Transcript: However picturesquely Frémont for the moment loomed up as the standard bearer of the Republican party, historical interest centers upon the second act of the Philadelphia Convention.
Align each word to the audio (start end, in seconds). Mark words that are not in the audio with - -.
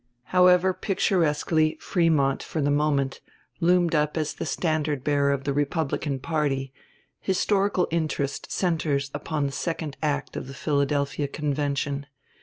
However 0.33 0.73
picturesquely 0.73 1.77
Frémont 1.79 2.41
for 2.41 2.59
the 2.59 2.71
moment 2.71 3.21
loomed 3.59 3.93
up 3.93 4.17
as 4.17 4.33
the 4.33 4.47
standard 4.47 5.03
bearer 5.03 5.31
of 5.31 5.43
the 5.43 5.53
Republican 5.53 6.17
party, 6.17 6.73
historical 7.19 7.87
interest 7.91 8.51
centers 8.51 9.11
upon 9.13 9.45
the 9.45 9.51
second 9.51 9.97
act 10.01 10.35
of 10.35 10.47
the 10.47 10.55
Philadelphia 10.55 11.27
Convention. 11.27 12.07